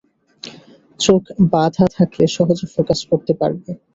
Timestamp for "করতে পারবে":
3.09-3.69